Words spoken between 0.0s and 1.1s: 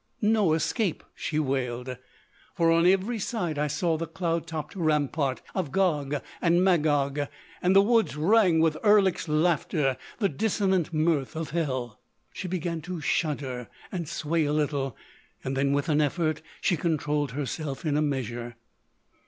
—no escape,"